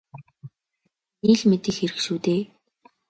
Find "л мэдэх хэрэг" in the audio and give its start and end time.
1.39-1.99